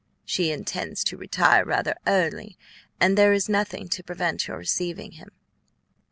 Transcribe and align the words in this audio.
She 0.25 0.49
intends 0.49 1.03
to 1.03 1.15
retire 1.15 1.63
rather 1.63 1.93
early, 2.07 2.57
and 2.99 3.15
there 3.15 3.33
is 3.33 3.47
nothing 3.47 3.87
to 3.89 4.01
prevent 4.03 4.47
your 4.47 4.57
receiving 4.57 5.11
him." 5.11 5.29